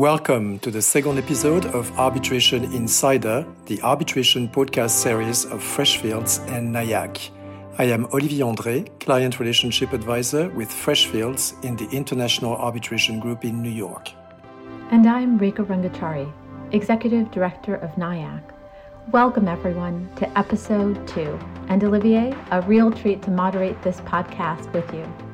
[0.00, 6.74] Welcome to the second episode of Arbitration Insider, the arbitration podcast series of Freshfields and
[6.74, 7.28] NYIAC.
[7.76, 13.60] I am Olivier André, Client Relationship Advisor with Freshfields in the International Arbitration Group in
[13.60, 14.08] New York.
[14.90, 16.32] And I'm Rekha Rangachari,
[16.72, 18.40] Executive Director of NYIAC.
[19.12, 21.38] Welcome, everyone, to episode two.
[21.68, 25.29] And Olivier, a real treat to moderate this podcast with you.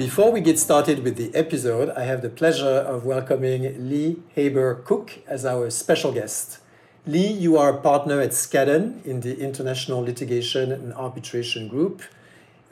[0.00, 4.76] Before we get started with the episode, I have the pleasure of welcoming Lea Haber
[4.76, 6.58] Kuck as our special guest.
[7.06, 12.00] Lea, you are a partner at Skadden in the International Litigation and Arbitration Group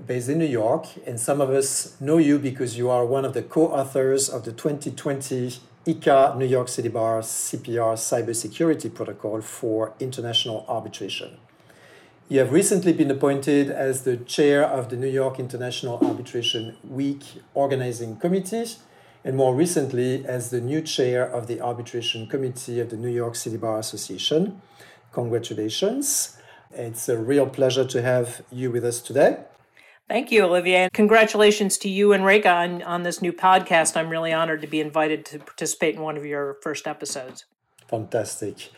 [0.06, 3.34] based in New York, and some of us know you because you are one of
[3.34, 5.52] the co authors of the 2020
[5.84, 11.36] ICCA New York City Bar CPR Cybersecurity Protocol for International Arbitration.
[12.30, 17.22] You have recently been appointed as the chair of the New York International Arbitration Week
[17.54, 18.66] Organizing Committee,
[19.24, 23.34] and more recently as the new chair of the Arbitration Committee of the New York
[23.34, 24.60] City Bar Association.
[25.12, 26.36] Congratulations.
[26.70, 29.38] It's a real pleasure to have you with us today.
[30.06, 30.90] Thank you, Olivier.
[30.92, 33.96] Congratulations to you and Rekha on, on this new podcast.
[33.96, 37.46] I'm really honored to be invited to participate in one of your first episodes.
[37.88, 38.68] Fantastic.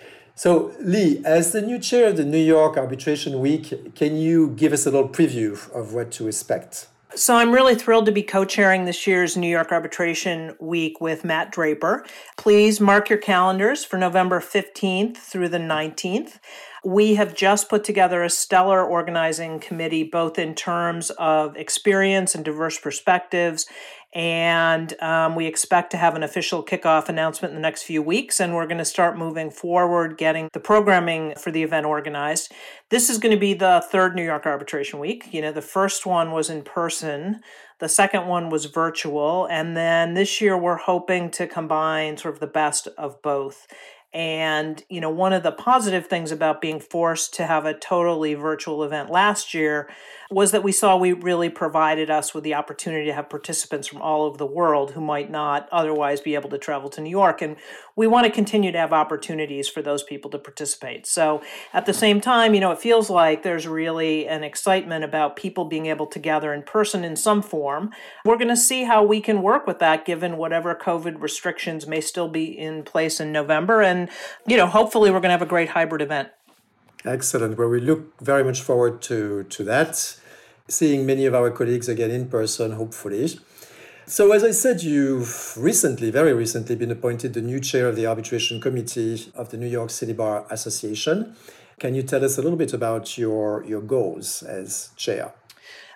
[0.40, 4.72] So, Lea, as the new chair of the New York Arbitration Week, can you give
[4.72, 6.88] us a little preview of what to expect?
[7.14, 11.26] So, I'm really thrilled to be co chairing this year's New York Arbitration Week with
[11.26, 12.06] Matt Draper.
[12.38, 16.38] Please mark your calendars for November 15th through the 19th.
[16.82, 22.42] We have just put together a stellar organizing committee, both in terms of experience and
[22.42, 23.66] diverse perspectives.
[24.12, 28.40] And um, we expect to have an official kickoff announcement in the next few weeks.
[28.40, 32.52] And we're going to start moving forward, getting the programming for the event organized.
[32.88, 35.32] This is going to be the third New York Arbitration Week.
[35.32, 37.40] You know, the first one was in person,
[37.78, 39.46] the second one was virtual.
[39.46, 43.66] And then this year, we're hoping to combine sort of the best of both.
[44.12, 48.34] And, you know, one of the positive things about being forced to have a totally
[48.34, 49.88] virtual event last year
[50.32, 54.00] was that we saw we really provided us with the opportunity to have participants from
[54.00, 57.42] all over the world who might not otherwise be able to travel to New York.
[57.42, 57.56] And
[57.96, 61.04] we want to continue to have opportunities for those people to participate.
[61.04, 65.34] So at the same time, you know, it feels like there's really an excitement about
[65.34, 67.90] people being able to gather in person in some form.
[68.24, 72.00] We're going to see how we can work with that given whatever COVID restrictions may
[72.00, 73.82] still be in place in November.
[73.82, 73.99] And,
[74.46, 76.28] you know, hopefully we're going to have a great hybrid event.
[77.04, 77.58] Excellent.
[77.58, 80.16] Well, we look very much forward to, to that
[80.68, 83.38] seeing many of our colleagues again in person, hopefully.
[84.06, 88.06] So, as I said, you've recently, very recently, been appointed the new chair of the
[88.06, 91.36] arbitration committee of the New York City Bar Association.
[91.78, 95.32] Can you tell us a little bit about your, your goals as chair?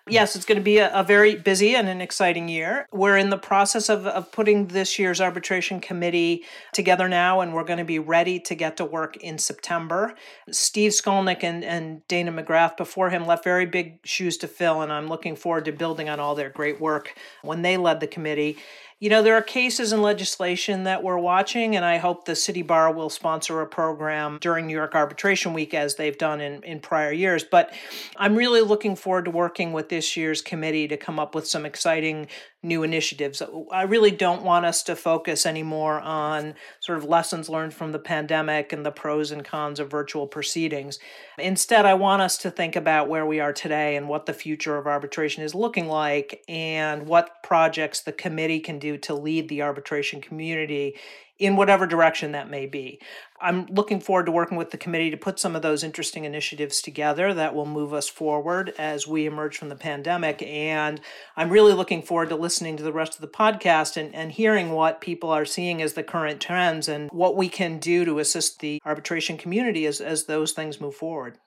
[0.07, 2.87] Yes, it's going to be a, a, very busy and an exciting year.
[2.93, 6.45] We're in the process of, of putting this year's arbitration committee
[6.75, 10.15] together now, and we're going to be ready to get to work in September.
[10.51, 14.93] Steve Skulnik and, and Dana MacGrath before him left very big shoes to fill, and
[14.93, 18.59] I'm looking forward to building on all their great work when they led the committee.
[19.05, 22.63] You know, there are cases in legislation that we're watching, and I hope the City
[22.63, 26.81] Bar will sponsor a program during New York Arbitration Week as they've done in, in
[26.81, 27.45] prior years.
[27.45, 27.75] But
[28.17, 31.67] I'm really looking forward to working with this year's committee to come up with some
[31.67, 32.29] exciting
[32.65, 33.43] new initiatives.
[33.71, 37.99] I really don't want us to focus anymore on sort of lessons learned from the
[37.99, 40.99] pandemic and the pros and cons of virtual proceedings.
[41.39, 44.79] Instead, I want us to think about where we are today and what the future
[44.79, 49.63] of arbitration is looking like and what projects the committee can do to lead the
[49.63, 50.97] arbitration community
[51.39, 53.01] in whatever direction that may be.
[53.41, 56.81] I'm looking forward to working with the committee to put some of those interesting initiatives
[56.81, 60.43] together that will move us forward as we emerge from the pandemic.
[60.43, 61.01] And
[61.37, 64.71] I'm really looking forward to listening to the rest of the podcast and, and hearing
[64.71, 68.61] what people are seeing as the current trends and what we can do to assist
[68.61, 71.39] the arbitration community as, as those things move forward.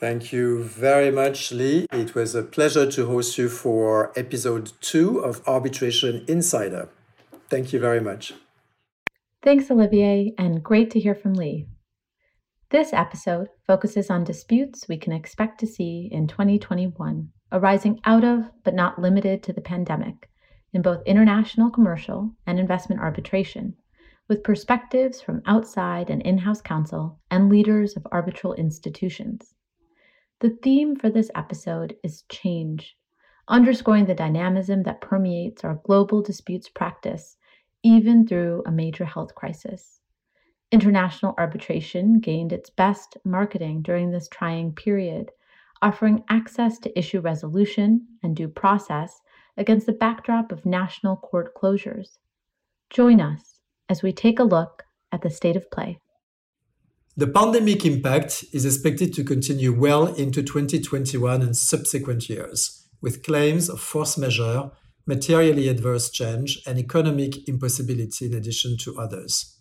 [0.00, 1.86] Thank you very much, Lea.
[1.92, 6.88] It was a pleasure to host you for episode two of Arbitration Insider.
[7.50, 8.32] Thank you very much.
[9.42, 11.66] Thanks, Olivier, and great to hear from Lea.
[12.70, 18.50] This episode focuses on disputes we can expect to see in 2021 arising out of,
[18.64, 20.30] but not limited to, the pandemic
[20.72, 23.74] in both international commercial and investment arbitration,
[24.28, 29.56] with perspectives from outside and in house counsel and leaders of arbitral institutions.
[30.40, 32.96] The theme for this episode is change,
[33.46, 37.36] underscoring the dynamism that permeates our global disputes practice
[37.82, 40.00] even through a major health crisis.
[40.72, 45.30] International arbitration gained its best marketing during this trying period,
[45.82, 49.20] offering access to issue resolution and due process
[49.58, 52.16] against the backdrop of national court closures.
[52.88, 53.60] Join us
[53.90, 55.98] as we take a look at the state of play.
[57.16, 63.68] The pandemic impact is expected to continue well into 2021 and subsequent years, with claims
[63.68, 64.70] of force majeure,
[65.06, 69.56] materially adverse change, and economic impossibility in addition to others.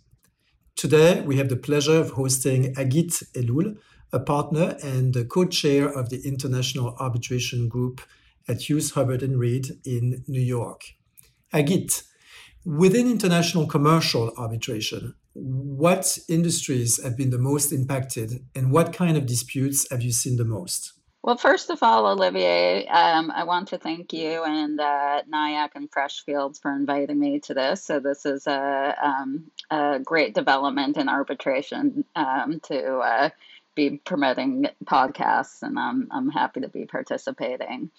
[0.75, 3.77] Today, we have the pleasure of hosting Hagit Elul,
[4.13, 8.01] a partner and co-chair of the International Arbitration Group
[8.47, 10.83] at Hughes Hubbard and Reed in New York.
[11.51, 12.03] Hagit,
[12.63, 19.25] within international commercial arbitration, what industries have been the most impacted and what kind of
[19.25, 20.93] disputes have you seen the most?
[21.21, 25.91] Well, first of all, Olivier, um, I want to thank you and uh, NYIAC and
[25.91, 27.83] Freshfields for inviting me to this.
[27.83, 33.29] So, this is a, um, a great development in arbitration um, to uh,
[33.75, 37.91] be promoting podcasts, and I'm, I'm happy to be participating.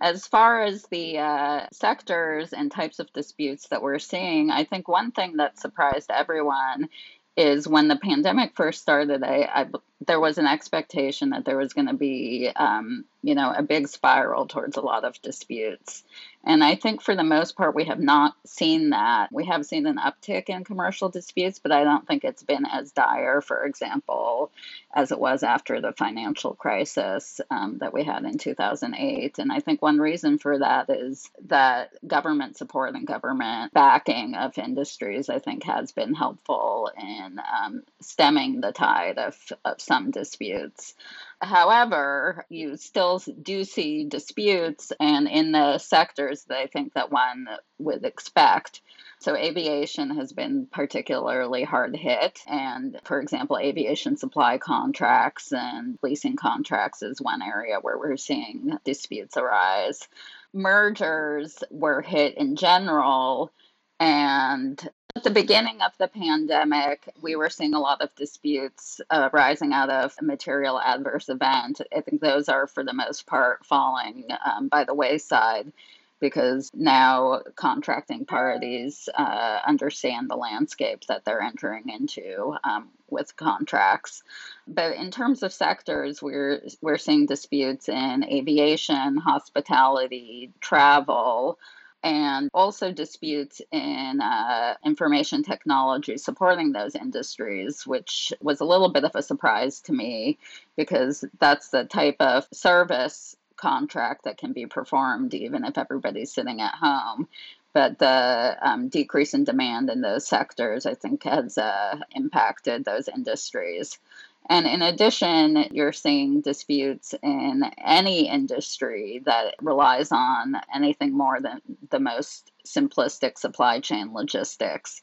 [0.00, 4.88] As far as the uh, sectors and types of disputes that we're seeing, I think
[4.88, 6.88] one thing that surprised everyone
[7.36, 9.66] is when the pandemic first started, I, I
[10.06, 13.86] there was an expectation that there was going to be, um, you know, a big
[13.86, 16.02] spiral towards a lot of disputes.
[16.42, 19.30] And I think for the most part, we have not seen that.
[19.30, 22.92] We have seen an uptick in commercial disputes, but I don't think it's been as
[22.92, 24.50] dire, for example,
[24.94, 29.38] as it was after the financial crisis um, that we had in 2008.
[29.38, 34.56] And I think one reason for that is that government support and government backing of
[34.56, 39.36] industries, I think, has been helpful in um, stemming the tide of,
[39.66, 40.94] of some disputes.
[41.42, 47.48] However, you still do see disputes, and in the sectors that I think that one
[47.78, 48.82] would expect.
[49.18, 52.38] So, aviation has been particularly hard hit.
[52.46, 58.78] And for example, aviation supply contracts and leasing contracts is one area where we're seeing
[58.84, 60.06] disputes arise.
[60.52, 63.50] Mergers were hit in general.
[63.98, 69.28] And at the beginning of the pandemic, we were seeing a lot of disputes uh,
[69.34, 71.80] out of a material adverse event.
[71.94, 75.72] I think those are, for the most part, falling um, by the wayside
[76.20, 84.22] because now contracting parties uh, understand the landscape that they're entering into um, with contracts.
[84.68, 91.58] But in terms of sectors, we're we're seeing disputes in aviation, hospitality, travel
[92.02, 99.04] and also disputes in uh, information technology supporting those industries, which was a little bit
[99.04, 100.38] of a surprise to me
[100.76, 106.60] because that's the type of service contract that can be performed even if everybody's sitting
[106.60, 107.28] at home.
[107.72, 113.08] But the um, decrease in demand in those sectors, I think, has uh, impacted those
[113.08, 113.98] industries.
[114.48, 121.60] And in addition, you're seeing disputes in any industry that relies on anything more than
[121.90, 125.02] the most simplistic supply chain logistics.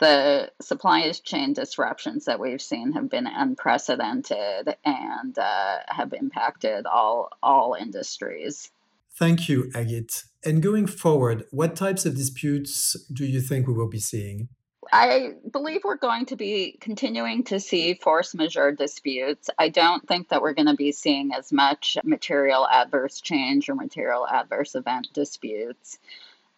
[0.00, 7.30] The supply chain disruptions that we've seen have been unprecedented and uh, have impacted all,
[7.42, 8.70] all industries.
[9.16, 10.24] Thank you, Hagit.
[10.44, 14.48] And going forward, what types of disputes do you think we will be seeing?
[14.92, 19.50] I believe we're going to be continuing to see force majeure disputes.
[19.58, 23.74] I don't think that we're going to be seeing as much material adverse change or
[23.74, 25.98] material adverse event disputes.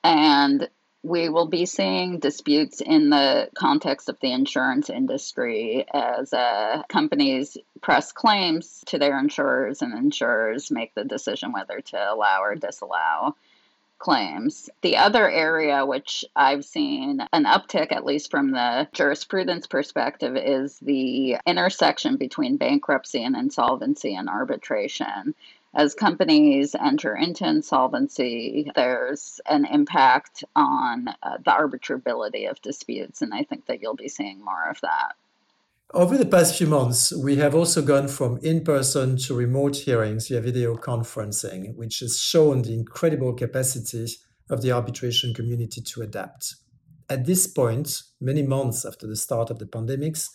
[0.04, 0.68] And
[1.02, 7.56] we will be seeing disputes in the context of the insurance industry as uh, companies
[7.80, 13.36] press claims to their insurers and insurers make the decision whether to allow or disallow
[13.98, 14.70] claims.
[14.82, 20.78] The other area which I've seen an uptick, at least from the jurisprudence perspective, is
[20.80, 25.34] the intersection between bankruptcy and insolvency and arbitration.
[25.74, 33.34] As companies enter into insolvency, there's an impact on uh, the arbitrability of disputes, and
[33.34, 35.16] I think that you'll be seeing more of that.
[35.94, 40.26] Over the past few months, we have also gone from in person to remote hearings
[40.28, 44.06] via video conferencing, which has shown the incredible capacity
[44.50, 46.56] of the arbitration community to adapt.
[47.08, 50.28] At this point, many months after the start of the pandemics,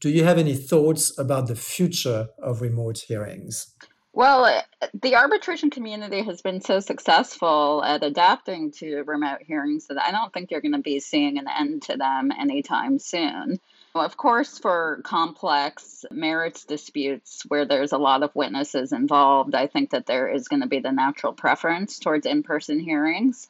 [0.00, 3.74] do you have any thoughts about the future of remote hearings?
[4.12, 4.62] Well,
[5.00, 10.32] the arbitration community has been so successful at adapting to remote hearings that I don't
[10.32, 13.58] think you're going to be seeing an end to them anytime soon.
[13.94, 19.90] Of course, for complex merits disputes where there's a lot of witnesses involved, I think
[19.90, 23.48] that there is going to be the natural preference towards in person hearings.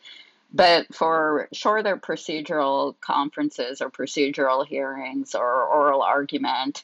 [0.52, 6.82] But for shorter procedural conferences or procedural hearings or oral argument,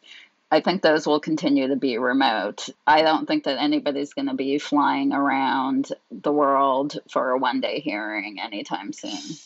[0.50, 2.70] I think those will continue to be remote.
[2.86, 7.60] I don't think that anybody's going to be flying around the world for a one
[7.60, 9.36] day hearing anytime soon.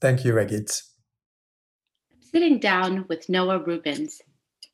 [0.00, 0.82] Thank you, Hagit.
[2.32, 4.20] Sitting down with Noah Rubins,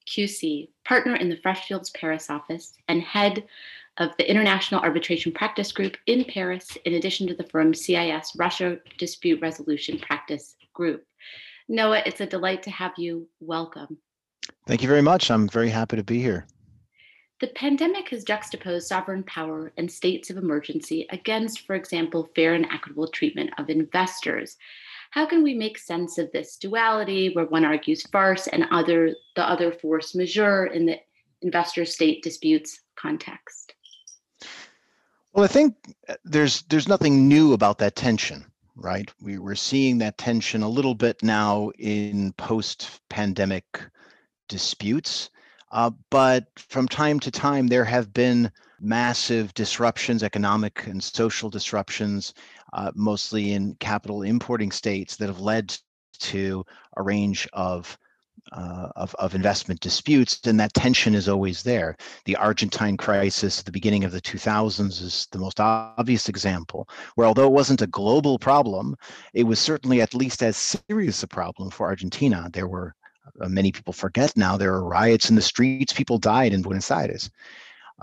[0.08, 3.44] QC, partner in the Freshfields Paris office and head
[3.98, 8.78] of the International Arbitration Practice Group in Paris, in addition to the firm CIS Russia
[8.96, 11.04] Dispute Resolution Practice Group.
[11.68, 13.28] Noah, it's a delight to have you.
[13.40, 13.98] Welcome.
[14.66, 15.30] Thank you very much.
[15.30, 16.46] I'm very happy to be here.
[17.40, 22.66] The pandemic has juxtaposed sovereign power and states of emergency against, for example, fair and
[22.72, 24.56] equitable treatment of investors.
[25.12, 29.48] How can we make sense of this duality where one argues farce and other the
[29.48, 30.96] other force majeure in the
[31.42, 33.74] investor state disputes context?
[35.34, 35.76] Well, I think
[36.08, 39.10] uh, there's there's nothing new about that tension, right?
[39.20, 43.64] We, we're seeing that tension a little bit now in post-pandemic
[44.48, 45.28] disputes,
[45.72, 48.50] uh, but from time to time there have been
[48.82, 52.34] massive disruptions, economic and social disruptions,
[52.72, 55.76] uh, mostly in capital importing states, that have led
[56.18, 56.64] to
[56.96, 57.96] a range of
[58.50, 61.96] uh, of, of investment disputes, and that tension is always there.
[62.24, 67.26] The Argentine crisis at the beginning of the 2000s is the most obvious example, where
[67.26, 68.96] although it wasn't a global problem,
[69.32, 70.56] it was certainly at least as
[70.88, 72.50] serious a problem for Argentina.
[72.52, 72.94] There were,
[73.40, 76.90] uh, many people forget now, there were riots in the streets, people died in Buenos
[76.90, 77.30] Aires.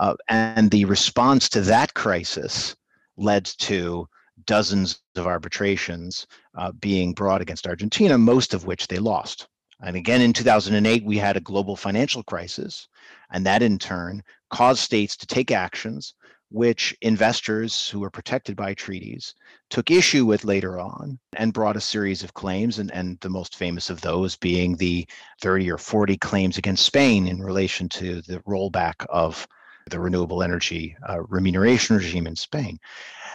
[0.00, 2.74] Uh, and the response to that crisis
[3.18, 4.08] led to
[4.46, 6.26] dozens of arbitrations
[6.56, 9.46] uh, being brought against Argentina, most of which they lost.
[9.82, 12.88] And again, in 2008, we had a global financial crisis,
[13.30, 16.14] and that in turn caused states to take actions
[16.50, 19.34] which investors who were protected by treaties
[19.68, 23.54] took issue with later on and brought a series of claims, and, and the most
[23.54, 25.06] famous of those being the
[25.42, 29.46] 30 or 40 claims against Spain in relation to the rollback of
[29.88, 32.78] the renewable energy uh, remuneration regime in Spain.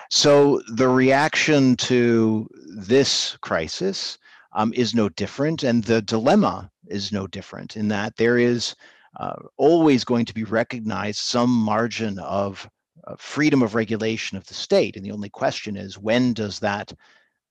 [0.09, 2.47] So the reaction to
[2.77, 4.17] this crisis
[4.53, 8.75] um, is no different, and the dilemma is no different in that there is
[9.19, 12.69] uh, always going to be recognized some margin of
[13.07, 14.95] uh, freedom of regulation of the state.
[14.95, 16.93] And the only question is when does that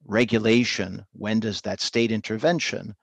[0.07, 2.95] regulation, when does that state intervention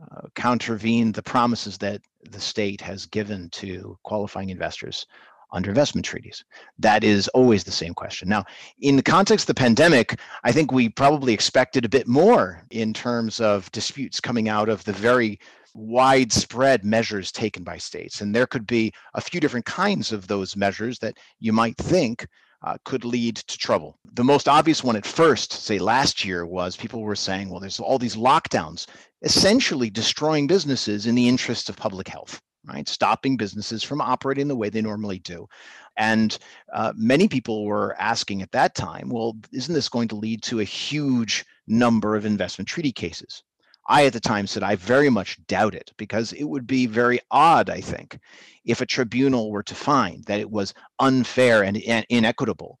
[0.00, 5.06] uh, countervene the promises that the state has given to qualifying investors
[5.52, 6.44] under investment treaties?
[6.78, 8.28] That is always the same question.
[8.28, 8.44] Now,
[8.80, 12.92] in the context of the pandemic, I think we probably expected a bit more in
[12.92, 15.38] terms of disputes coming out of the very
[15.74, 18.20] widespread measures taken by states.
[18.20, 22.26] And there could be a few different kinds of those measures that you might think
[22.64, 23.98] uh, could lead to trouble.
[24.12, 27.80] The most obvious one at first, say last year, was people were saying, well, there's
[27.80, 28.86] all these lockdowns,
[29.22, 32.88] essentially destroying businesses in the interest of public health right?
[32.88, 35.48] Stopping businesses from operating the way they normally do.
[35.96, 36.36] And
[36.72, 40.60] uh, many people were asking at that time, well, isn't this going to lead to
[40.60, 43.42] a huge number of investment treaty cases?
[43.88, 47.18] I at the time said I very much doubt it because it would be very
[47.30, 48.18] odd, I think,
[48.64, 52.78] if a tribunal were to find that it was unfair and, and inequitable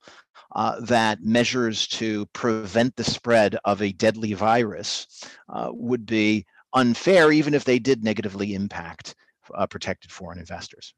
[0.54, 7.32] uh, that measures to prevent the spread of a deadly virus uh, would be unfair,
[7.32, 9.14] even if they did negatively impact
[9.56, 10.94] uh, protected foreign investors.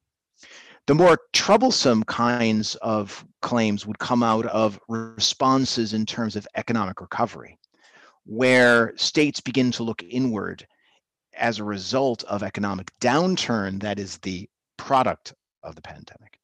[0.86, 7.00] The more troublesome kinds of claims would come out of responses in terms of economic
[7.00, 7.58] recovery,
[8.26, 10.66] where states begin to look inward
[11.36, 16.38] as a result of economic downturn that is the product of the pandemic.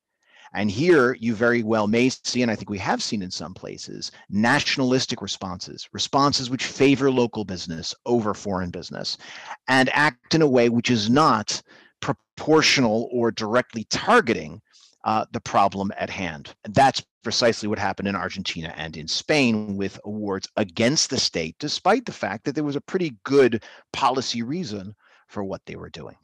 [0.52, 3.54] And here you very well may see, and I think we have seen in some
[3.54, 9.16] places, nationalistic responses, responses which favor local business over foreign business,
[9.68, 11.62] and act in a way which is not
[12.40, 14.62] proportional or directly targeting
[15.04, 16.54] uh, the problem at hand.
[16.64, 21.54] And that's precisely what happened in Argentina and in Spain with awards against the state,
[21.58, 24.94] despite the fact that there was a pretty good policy reason
[25.28, 26.16] for what they were doing.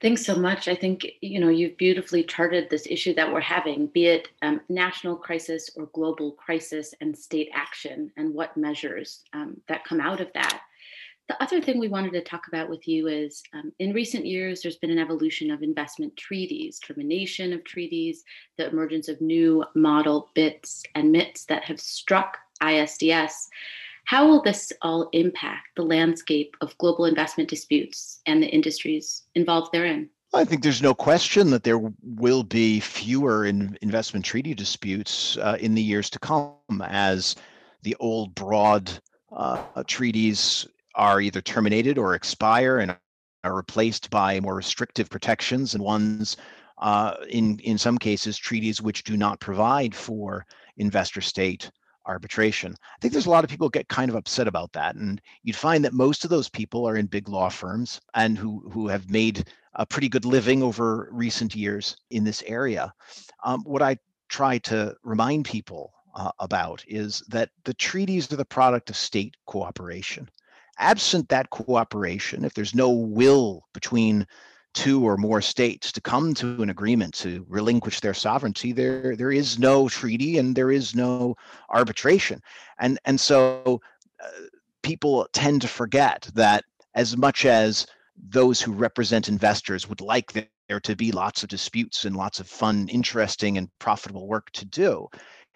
[0.00, 0.68] Thanks so much.
[0.68, 4.60] I think you know you've beautifully charted this issue that we're having, be it um,
[4.68, 10.20] national crisis or global crisis, and state action, and what measures um, that come out
[10.20, 10.60] of that.
[11.28, 14.62] The other thing we wanted to talk about with you is um, in recent years,
[14.62, 18.22] there's been an evolution of investment treaties, termination of treaties,
[18.58, 23.32] the emergence of new model BITs and MITs that have struck ISDS.
[24.04, 29.72] How will this all impact the landscape of global investment disputes and the industries involved
[29.72, 30.08] therein?
[30.32, 35.56] I think there's no question that there will be fewer in investment treaty disputes uh,
[35.58, 37.34] in the years to come as
[37.82, 38.92] the old broad
[39.32, 42.96] uh, treaties are either terminated or expire and
[43.44, 46.36] are replaced by more restrictive protections and ones
[46.78, 50.44] uh, in in some cases treaties which do not provide for
[50.76, 51.70] investor state
[52.06, 52.72] arbitration.
[52.72, 54.94] I think there's a lot of people get kind of upset about that.
[54.94, 58.68] And you'd find that most of those people are in big law firms and who,
[58.72, 62.92] who have made a pretty good living over recent years in this area.
[63.44, 63.98] Um, what I
[64.28, 69.36] try to remind people uh, about is that the treaties are the product of state
[69.46, 70.28] cooperation.
[70.78, 74.26] Absent that cooperation, if there's no will between
[74.74, 79.32] two or more states to come to an agreement to relinquish their sovereignty there there
[79.32, 81.34] is no treaty and there is no
[81.70, 82.40] arbitration.
[82.78, 83.80] And and so
[84.22, 84.28] uh,
[84.82, 86.64] people tend to forget that
[86.94, 87.86] as much as
[88.28, 90.32] those who represent investors would like
[90.68, 94.64] there to be lots of disputes and lots of fun interesting and profitable work to
[94.66, 95.08] do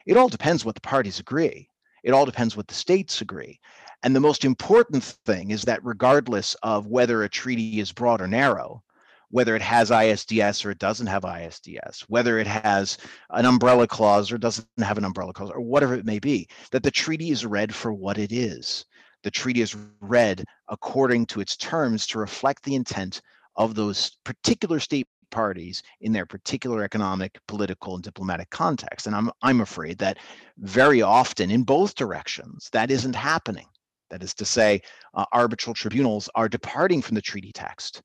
[0.06, 1.68] it all depends what the parties agree.
[2.02, 3.60] It all depends what the states agree
[4.02, 8.28] and the most important thing is that regardless of whether a treaty is broad or
[8.28, 8.82] narrow
[9.30, 12.98] whether it has ISDS or it doesn't have ISDS, whether it has
[13.30, 16.82] an umbrella clause or doesn't have an umbrella clause, or whatever it may be, that
[16.82, 18.84] the treaty is read for what it is.
[19.22, 23.20] The treaty is read according to its terms to reflect the intent
[23.56, 29.06] of those particular state parties in their particular economic, political, and diplomatic context.
[29.06, 30.18] And I'm, I'm afraid that
[30.58, 33.66] very often in both directions, that isn't happening.
[34.10, 34.82] That is to say,
[35.14, 38.02] uh, arbitral tribunals are departing from the treaty text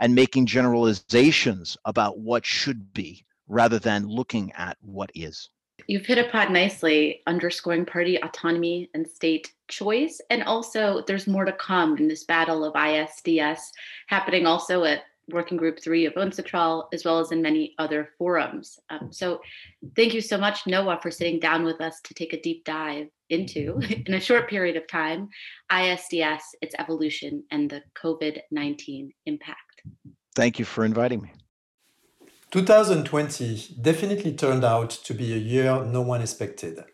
[0.00, 5.50] and making generalizations about what should be rather than looking at what is.
[5.86, 10.20] You've hit upon nicely underscoring party autonomy and state choice.
[10.30, 13.70] And also, there's more to come in this battle of ISDS
[14.06, 18.78] happening also at Working Group 3 of UNCITRAL, as well as in many other forums.
[18.90, 19.40] Um, so,
[19.96, 23.08] thank you so much, Noah, for sitting down with us to take a deep dive
[23.32, 25.28] into, in a short period of time,
[25.70, 29.82] ISDS, its evolution, and the COVID 19 impact.
[30.34, 31.32] Thank you for inviting me.
[32.52, 36.84] 2020 definitely turned out to be a year no one expected.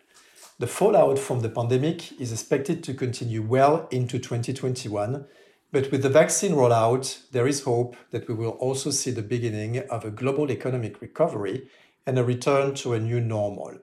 [0.61, 5.27] The fallout from the pandemic is expected to continue well into 2021,
[5.71, 9.79] but with the vaccine rollout, there is hope that we will also see the beginning
[9.91, 11.69] of a global economic recovery
[12.07, 13.79] and a return to a new normal.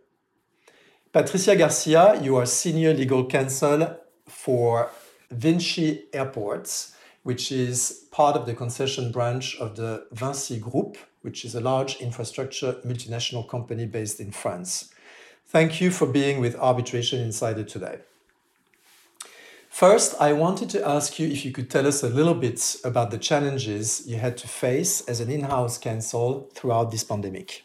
[1.15, 3.95] Patricia Garcia, you are senior legal counsel
[4.27, 4.91] for
[5.31, 11.55] Vinci Airports which is part of the concession branch of the Vinci Group, which is
[11.55, 14.93] a large infrastructure multinational company based in France.
[15.47, 17.99] Thank you for being with Arbitration Insider today.
[19.69, 23.11] First, I wanted to ask you if you could tell us a little bit about
[23.11, 27.64] the challenges you had to face as an in house counsel throughout this pandemic.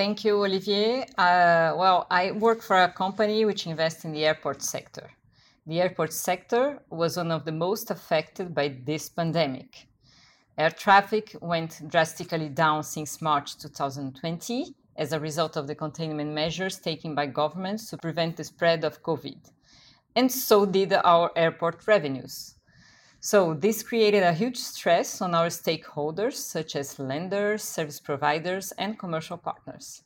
[0.00, 1.02] Thank you, Olivier.
[1.18, 5.10] Uh, well, I work for a company which invests in the airport sector
[5.70, 9.86] the airport sector was one of the most affected by this pandemic.
[10.58, 16.78] Air traffic went drastically down since March 2020 as a result of the containment measures
[16.78, 19.38] taken by governments to prevent the spread of COVID.
[20.16, 22.56] And so did our airport revenues.
[23.22, 28.98] So, this created a huge stress on our stakeholders, such as lenders, service providers, and
[28.98, 30.04] commercial partners.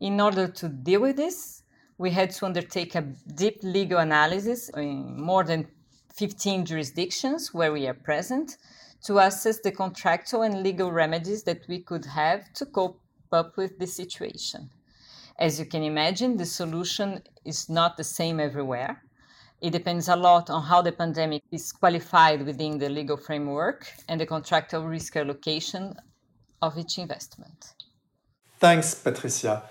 [0.00, 1.62] In order to deal with this,
[1.96, 3.02] we had to undertake a
[3.36, 5.68] deep legal analysis in more than
[6.12, 8.56] 15 jurisdictions where we are present
[9.04, 13.78] to assess the contractual and legal remedies that we could have to cope up with
[13.78, 14.70] the situation.
[15.38, 19.04] As you can imagine, the solution is not the same everywhere.
[19.60, 24.20] It depends a lot on how the pandemic is qualified within the legal framework and
[24.20, 25.94] the contractual risk allocation
[26.62, 27.74] of each investment.
[28.58, 29.62] Thanks, Patricia.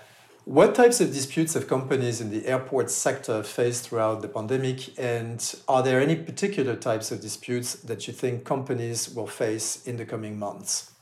[0.44, 4.98] What types of disputes have companies in the airport sector faced throughout the pandemic?
[4.98, 9.96] And are there any particular types of disputes that you think companies will face in
[9.96, 10.92] the coming months?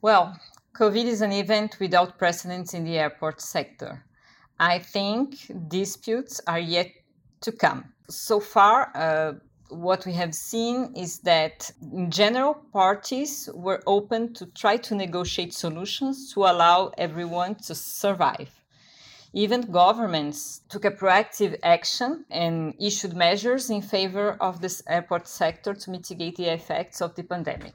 [0.00, 0.38] Well,
[0.74, 4.04] COVID is an event without precedents in the airport sector.
[4.58, 5.36] I think
[5.68, 6.88] disputes are yet
[7.42, 7.91] to come.
[8.14, 9.32] So far, uh,
[9.68, 15.54] what we have seen is that in general parties were open to try to negotiate
[15.54, 18.62] solutions to allow everyone to survive
[19.32, 25.72] even governments took a proactive action and issued measures in favor of this airport sector
[25.74, 27.74] to mitigate the effects of the pandemic.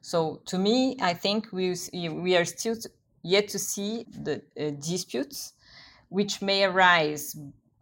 [0.00, 2.76] So, to me, I think we, we are still
[3.22, 5.52] yet to see the uh, disputes
[6.08, 7.36] which may arise,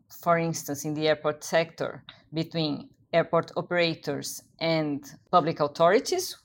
[0.08, 6.36] for instance, in the airport sector between airport operators and public authorities,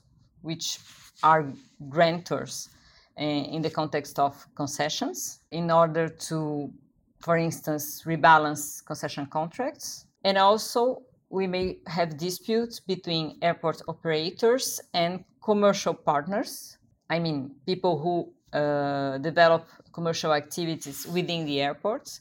[0.42, 0.78] which
[1.22, 1.52] are
[1.88, 2.68] grantors
[3.16, 6.72] in the context of concessions in order to,
[7.18, 10.06] for instance, rebalance concession contracts.
[10.24, 16.78] And also, we may have disputes between airport operators and commercial partners.
[17.08, 22.20] I mean, people who uh, develop commercial activities within the airports,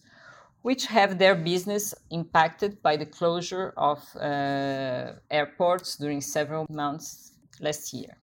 [0.62, 7.94] which have their business impacted by the closure of uh, airports during several months last
[7.94, 8.18] year.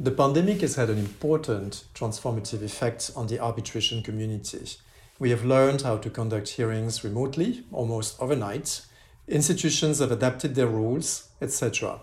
[0.00, 4.64] The pandemic has had an important transformative effect on the arbitration community.
[5.18, 8.82] We have learned how to conduct hearings remotely, almost overnight.
[9.26, 11.98] Institutions have adapted their rules, etc.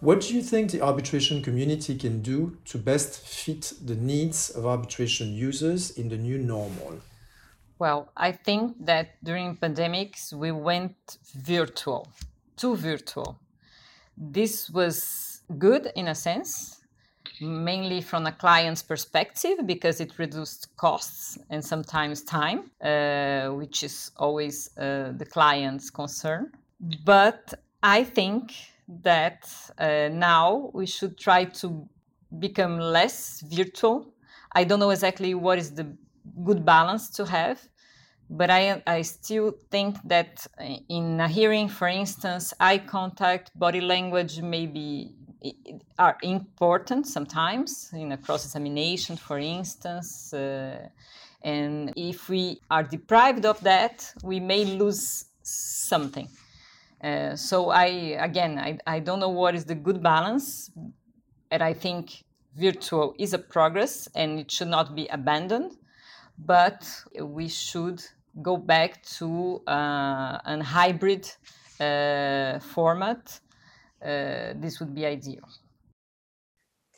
[0.00, 4.66] What do you think the arbitration community can do to best fit the needs of
[4.66, 7.00] arbitration users in the new normal?
[7.82, 12.06] Well, I think that during pandemics we went virtual,
[12.56, 13.40] too virtual.
[14.16, 16.80] This was good in a sense,
[17.40, 24.12] mainly from a client's perspective because it reduced costs and sometimes time, uh, which is
[24.16, 26.52] always uh, the client's concern.
[27.04, 28.54] But I think
[29.02, 31.88] that uh, now we should try to
[32.38, 34.14] become less virtual.
[34.52, 35.96] I don't know exactly what is the
[36.44, 37.58] good balance to have
[38.32, 40.46] but I, I still think that
[40.88, 45.14] in a hearing, for instance, eye contact, body language maybe
[45.98, 50.32] are important sometimes in a cross examination, for instance.
[50.32, 50.88] Uh,
[51.42, 56.28] and if we are deprived of that, we may lose something.
[57.04, 57.86] Uh, so I
[58.28, 60.70] again I, I don't know what is the good balance,
[61.50, 62.24] and I think
[62.56, 65.72] virtual is a progress and it should not be abandoned,
[66.38, 66.88] but
[67.20, 68.02] we should
[68.40, 71.30] go back to uh, an hybrid
[71.80, 73.40] uh, format,
[74.02, 75.46] uh, this would be ideal.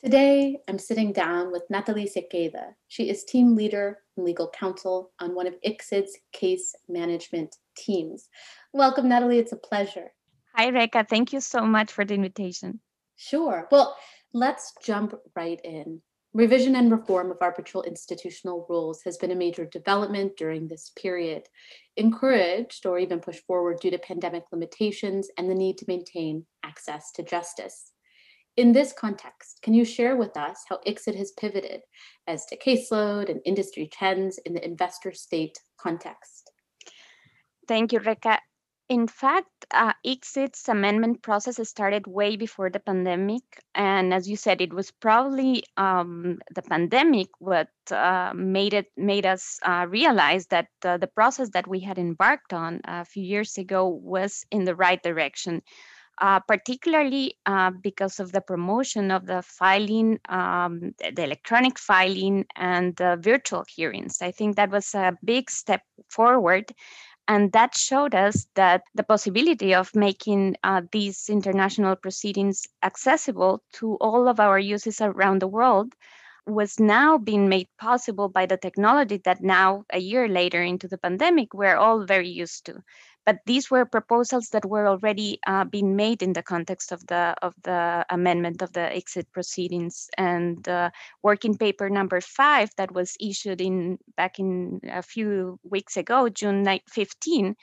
[0.03, 2.75] Today, I'm sitting down with Natalí Sequeira.
[2.87, 8.29] She is team leader and legal counsel on one of ICSID's case management teams.
[8.71, 9.39] Welcome, Natalí.
[9.39, 10.11] It's a pleasure.
[10.53, 11.07] Hi, Rekha.
[11.09, 12.79] Thank you so much for the invitation.
[13.15, 13.67] Sure.
[13.71, 13.97] Well,
[14.33, 16.01] let's jump right in.
[16.35, 21.47] Revision and reform of arbitral institutional rules has been a major development during this period,
[21.95, 27.13] encouraged or even pushed forward due to pandemic limitations and the need to maintain access
[27.13, 27.93] to justice.
[28.57, 31.79] In this context, can you share with us how ICSID has pivoted
[32.27, 36.51] as to caseload and industry trends in the investor state context?
[37.65, 38.39] Thank you, Rekha
[38.87, 43.43] in fact, uh, ICSID's amendment process started way before the pandemic.
[43.73, 49.25] And as you said, it was probably um, the pandemic what uh, made it made
[49.25, 53.57] us uh, realize that uh, the process that we had embarked on a few years
[53.57, 55.61] ago was in the right direction.
[56.21, 62.95] Uh, particularly uh, because of the promotion of the filing, um, the electronic filing, and
[62.95, 64.21] the virtual hearings.
[64.21, 66.71] I think that was a big step forward
[67.27, 73.95] and that showed us that the possibility of making uh, these international proceedings accessible to
[73.95, 75.93] all of our users around the world
[76.45, 80.97] was now being made possible by the technology that now, a year later into the
[80.97, 82.83] pandemic, we're all very used to.
[83.25, 87.33] But these were proposals that were already uh, being made in the context of the
[87.41, 90.07] of the amendment of the ICSID proceedings.
[90.15, 90.91] And uh,
[91.23, 96.65] working paper number five that was issued in back in a few weeks ago june
[96.87, 97.55] 15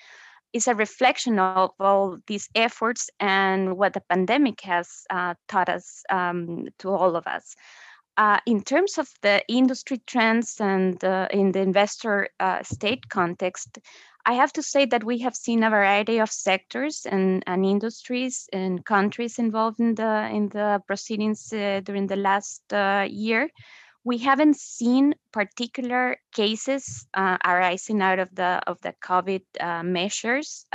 [0.53, 6.03] is a reflection of all these efforts and what the pandemic has uh, taught us
[6.11, 7.55] um, to all of us
[8.16, 13.79] uh, in terms of the industry trends and uh, in the investor uh, state context,
[14.25, 18.48] I have to say that we have seen a variety of sectors and, and industries
[18.53, 23.48] and countries involved in the in the proceedings uh, during the last uh, year.
[24.05, 29.42] We haven't seen particular cases uh, arising out of the of the COVID
[29.85, 30.66] measures.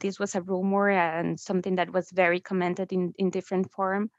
[0.00, 4.10] This was a rumor and something that was very commented in in different forum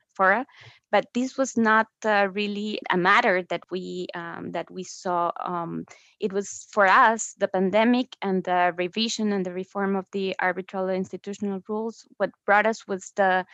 [0.95, 5.31] but this was not uh, really a matter that we um, that we saw.
[5.43, 5.85] Um,
[6.19, 10.89] it was for us the pandemic and the revision and the reform of the arbitral
[10.89, 12.07] institutional rules.
[12.17, 13.45] What brought us was the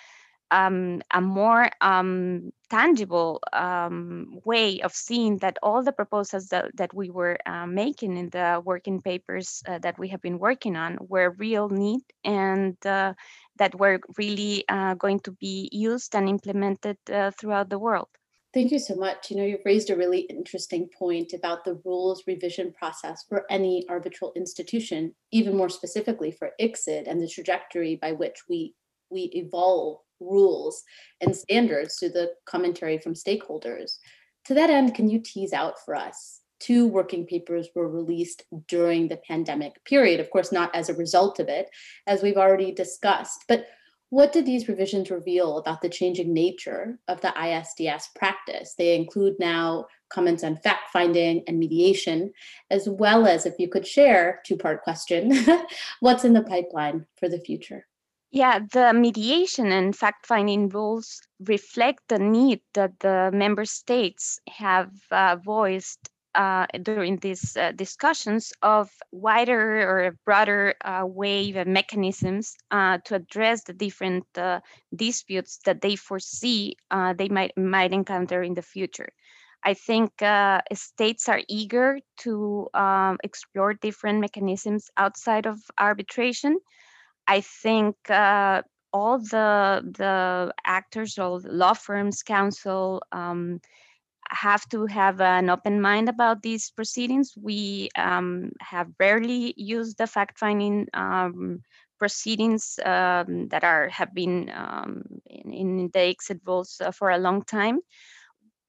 [0.51, 6.93] um, a more um, tangible um, way of seeing that all the proposals that, that
[6.93, 10.97] we were uh, making in the working papers uh, that we have been working on
[11.01, 13.13] were real need and uh,
[13.57, 18.07] that were really uh, going to be used and implemented uh, throughout the world.
[18.53, 19.31] Thank you so much.
[19.31, 23.85] You know, you've raised a really interesting point about the rules revision process for any
[23.87, 28.75] arbitral institution, even more specifically for ICSID and the trajectory by which we
[29.09, 30.83] we evolve rules
[31.19, 33.97] and standards through the commentary from stakeholders.
[34.45, 36.39] To that end, can you tease out for us?
[36.59, 41.39] Two working papers were released during the pandemic period, of course, not as a result
[41.39, 41.69] of it,
[42.05, 43.45] as we've already discussed.
[43.47, 43.65] But
[44.11, 48.75] What did these revisions reveal about the changing nature of the ISDS practice?
[48.77, 52.33] They include now comments on fact finding and mediation,
[52.69, 55.31] as well as if you could share, two part question,
[56.01, 57.87] what's in the pipeline for the future?
[58.31, 64.91] Yeah, the mediation and fact finding rules reflect the need that the member states have
[65.11, 72.55] uh, voiced uh, during these uh, discussions of wider or broader uh, wave of mechanisms
[72.71, 74.61] uh, to address the different uh,
[74.95, 79.09] disputes that they foresee uh, they might might encounter in the future.
[79.63, 80.11] I think
[80.73, 86.57] states are eager to um, explore different mechanisms outside of arbitration.
[87.27, 93.03] I think all the the actors, all law firms, counsel.
[93.11, 93.59] Um,
[94.31, 97.33] have to have an open mind about these proceedings.
[97.35, 101.63] We um, have rarely used the fact-finding um,
[101.99, 107.17] proceedings um, that are have been um, in, in, the ICSID rules uh, for a
[107.17, 107.79] long time.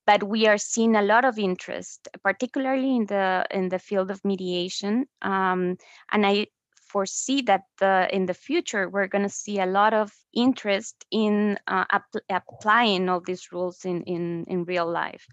[0.04, 4.24] But we are seeing a lot of interest, particularly in the in the field of
[4.24, 5.06] mediation.
[5.22, 5.76] Um,
[6.10, 6.48] and I
[6.92, 11.58] foresee that the, in the future we're going to see a lot of interest in
[11.66, 11.84] uh,
[12.28, 15.26] applying all these rules in, in, in real life.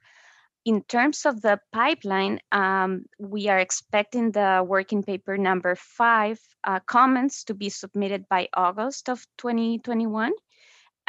[0.65, 6.79] In terms of the pipeline, um, we are expecting the working paper number five uh,
[6.85, 10.31] comments to be submitted by August of 2021.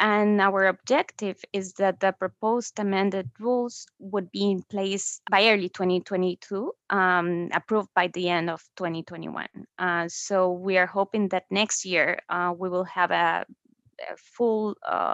[0.01, 5.69] And our objective is that the proposed amended rules would be in place by early
[5.69, 9.45] 2022, um, approved by the end of 2021.
[9.77, 13.45] Uh, so we are hoping that next year uh, we will have a,
[14.11, 15.13] a full uh,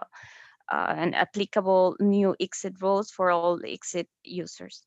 [0.71, 4.83] uh, and applicable new ICSID rules for all ICSID users.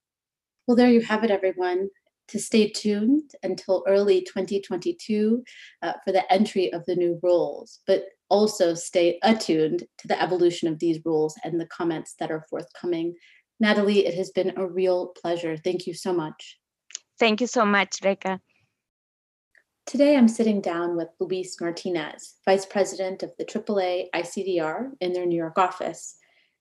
[0.67, 1.91] Well, there you have it, everyone.
[2.29, 5.45] To stay tuned until early 2022
[5.83, 10.69] uh, for the entry of the new rules, but also stay attuned to the evolution
[10.69, 13.15] of these rules and the comments that are forthcoming.
[13.63, 15.57] Natalí, it has been a real pleasure.
[15.57, 16.59] Thank you so much.
[17.19, 18.41] Thank you so much, Rekha.
[19.87, 25.27] Today, I'm sitting down with Luis Martinez, Vice President of the AAA ICDR in their
[25.27, 26.17] New York office.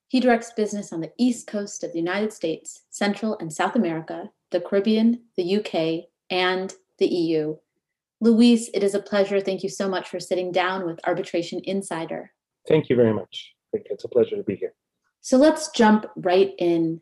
[0.08, 4.30] He directs business on the East Coast of the United States, Central and South America,
[4.50, 7.56] the Caribbean, the UK, and the EU.
[8.20, 9.40] Luis, it is a pleasure.
[9.40, 12.32] Thank you so much for sitting down with Arbitration Insider.
[12.68, 13.52] Thank you very much.
[13.72, 14.74] It's a pleasure to be here.
[15.20, 17.00] So let's jump right in.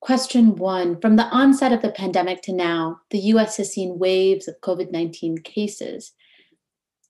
[0.00, 4.46] Question one From the onset of the pandemic to now, the US has seen waves
[4.46, 6.12] of COVID 19 cases.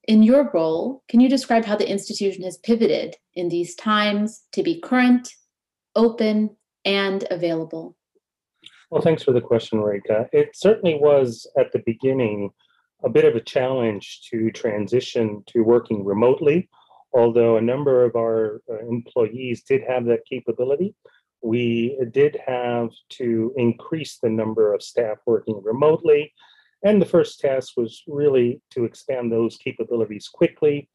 [0.07, 4.63] In your role, can you describe how the institution has pivoted in these times to
[4.63, 5.35] be current,
[5.95, 6.57] open,
[6.87, 7.95] and available?
[8.91, 10.27] Well, thanks for the question, Rekha.
[10.33, 12.53] It certainly was at the beginning
[13.05, 16.69] a bit of a challenge to transition to working remotely,
[17.13, 20.95] although a number of our uh, employees did have that capability
[21.43, 26.33] we did have to increase the number of staff working remotely.
[26.85, 30.89] And the first task was really to expand those capabilities quickly.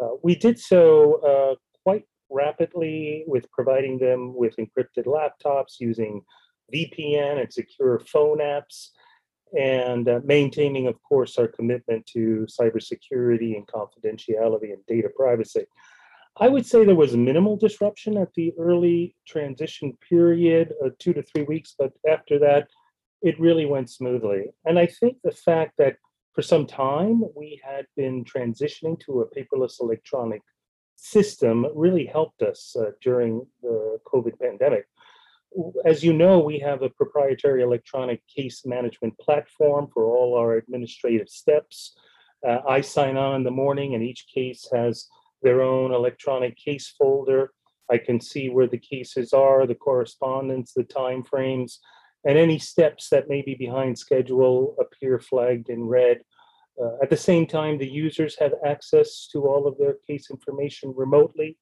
[0.00, 6.22] Uh, we did so uh, quite rapidly with providing them with encrypted laptops using
[6.74, 8.88] VPN and secure phone apps,
[9.58, 15.64] and uh, maintaining, of course, our commitment to cybersecurity and confidentiality and data privacy.
[16.38, 21.22] I would say there was minimal disruption at the early transition period, uh, two to
[21.22, 22.68] three weeks, but after that,
[23.20, 24.46] it really went smoothly.
[24.64, 25.96] And I think the fact that
[26.32, 30.40] for some time we had been transitioning to a paperless electronic
[30.96, 34.86] system really helped us uh, during the COVID pandemic.
[35.84, 41.28] As you know, we have a proprietary electronic case management platform for all our administrative
[41.28, 41.94] steps.
[42.46, 45.08] Uh, I sign on in the morning, and each case has
[45.42, 47.52] their own electronic case folder.
[47.90, 51.80] I can see where the cases are, the correspondence, the time frames,
[52.24, 56.20] and any steps that may be behind schedule appear flagged in red.
[56.82, 60.94] Uh, at the same time, the users have access to all of their case information
[60.96, 61.58] remotely.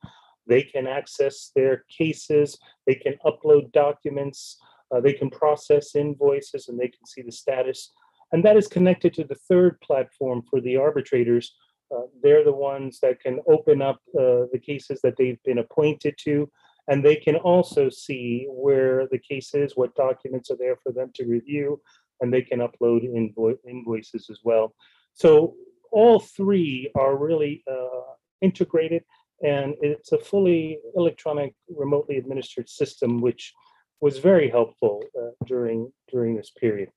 [0.46, 4.58] They can access their cases, they can upload documents,
[4.94, 7.92] uh, they can process invoices, and they can see the status.
[8.32, 11.54] And that is connected to the third platform for the arbitrators,
[11.94, 16.14] uh, they're the ones that can open up uh, the cases that they've been appointed
[16.18, 16.48] to,
[16.88, 21.10] and they can also see where the case is, what documents are there for them
[21.14, 21.80] to review,
[22.20, 24.74] and they can upload invo- invoices as well.
[25.14, 25.54] So
[25.90, 29.02] all three are really uh, integrated,
[29.42, 33.52] and it's a fully electronic, remotely administered system, which
[34.00, 36.90] was very helpful uh, during during this period.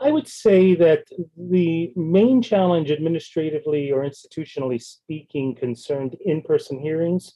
[0.00, 1.04] I would say that
[1.36, 7.34] the main challenge, administratively or institutionally speaking, concerned in person hearings.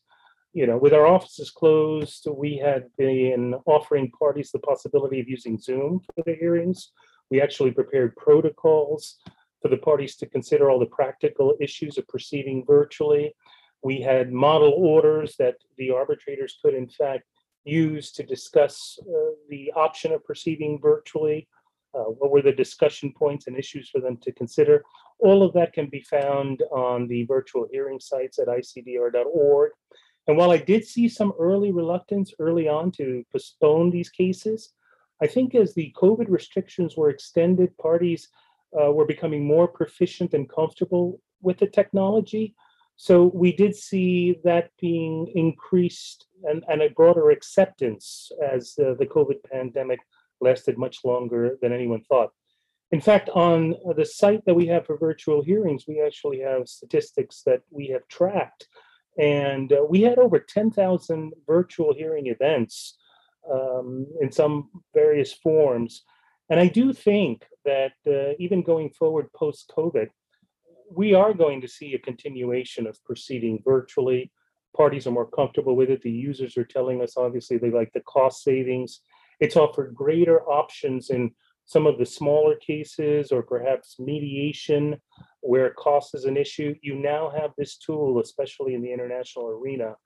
[0.53, 5.59] You know, with our offices closed, we had been offering parties the possibility of using
[5.59, 6.93] Zoom for the hearings.
[7.31, 9.17] We actually prepared protocols
[9.61, 13.35] for the parties to consider all the practical issues of proceeding virtually.
[13.83, 17.25] We had model orders that the arbitrators could, in fact,
[17.65, 21.49] use to discuss uh, the option of proceeding virtually
[21.95, 24.85] uh, what were the discussion points and issues for them to consider.
[25.19, 29.71] All of that can be found on the virtual hearing sites at icdr.org.
[30.27, 34.73] And while I did see some early reluctance early on to postpone these cases,
[35.21, 38.29] I think as the COVID restrictions were extended, parties
[38.81, 42.55] uh, were becoming more proficient and comfortable with the technology.
[43.03, 49.07] So we did see that being increased and, and a broader acceptance as uh, the
[49.07, 49.99] COVID pandemic
[50.41, 52.31] lasted much longer than anyone thought.
[52.93, 57.43] In fact, on the site that we have for virtual hearings, we actually have statistics
[57.45, 58.69] that we have tracked.
[59.19, 62.99] And uh, we had over 10,000 virtual hearing events
[63.53, 66.05] um, in some various forms.
[66.51, 70.07] And I do think that uh, even going forward post COVID,
[70.95, 74.31] we are going to see a continuation of proceeding virtually.
[74.77, 76.03] Parties are more comfortable with it.
[76.03, 79.01] The users are telling us, obviously, they like the cost savings
[79.43, 81.33] it's offered greater options in
[81.65, 84.97] some of the smaller cases or perhaps mediation
[85.41, 86.77] where cost is an issue.
[86.81, 89.97] You now have this tool, especially in the international arena,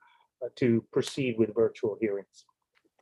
[0.42, 2.46] uh, to proceed with virtual hearings.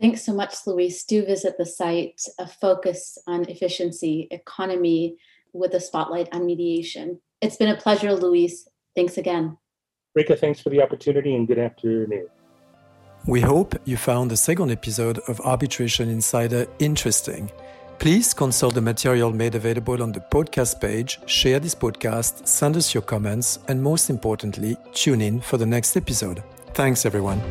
[0.00, 1.04] Thanks so much, Luis.
[1.04, 5.16] Do visit the site, a focus on efficiency, economy,
[5.52, 7.20] with a spotlight on mediation.
[7.44, 8.66] It's been a pleasure, Luis.
[8.96, 9.58] Thanks again.
[10.16, 12.28] Rekha, thanks for the opportunity and good afternoon.
[13.26, 17.52] We hope you found the second episode of Arbitration Insider interesting.
[17.98, 22.94] Please consult the material made available on the podcast page, share this podcast, send us
[22.94, 26.42] your comments, and most importantly, tune in for the next episode.
[26.72, 27.42] Thanks, everyone.